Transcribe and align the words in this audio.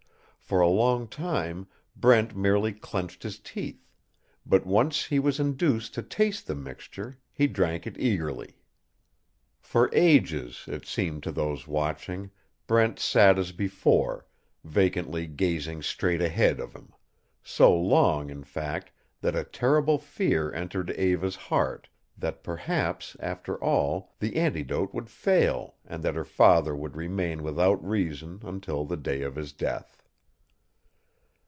For 0.43 0.59
a 0.59 0.67
long 0.67 1.07
time 1.07 1.67
Brent 1.95 2.35
merely 2.35 2.73
clenched 2.73 3.23
his 3.23 3.39
teeth, 3.39 3.87
but, 4.45 4.65
once 4.65 5.05
he 5.05 5.17
was 5.17 5.39
induced 5.39 5.93
to 5.93 6.03
taste 6.03 6.45
the 6.45 6.55
mixture, 6.55 7.17
he 7.31 7.47
drank 7.47 7.87
it 7.87 7.97
eagerly. 7.97 8.57
For 9.61 9.89
ages, 9.93 10.65
it 10.67 10.85
seemed 10.85 11.23
to 11.23 11.31
those 11.31 11.69
watching, 11.69 12.31
Brent 12.67 12.99
sat 12.99 13.39
as 13.39 13.53
before, 13.53 14.25
vacantly 14.65 15.25
gazing 15.25 15.83
straight 15.83 16.21
ahead 16.21 16.59
of 16.59 16.73
him 16.75 16.91
so 17.41 17.73
long, 17.73 18.29
in 18.29 18.43
fact, 18.43 18.91
that 19.21 19.37
a 19.37 19.45
terrible 19.45 19.99
fear 19.99 20.51
entered 20.53 20.89
Eva's 20.89 21.37
heart 21.37 21.87
that, 22.17 22.43
perhaps, 22.43 23.15
after 23.21 23.55
all, 23.63 24.11
the 24.19 24.35
antidote 24.35 24.93
would 24.93 25.09
fail 25.09 25.75
and 25.85 26.03
that 26.03 26.15
her 26.15 26.25
father 26.25 26.75
would 26.75 26.97
remain 26.97 27.41
without 27.41 27.81
reason 27.87 28.41
until 28.43 28.83
the 28.83 28.97
day 28.97 29.21
of 29.21 29.35
his 29.37 29.53
death. 29.53 29.97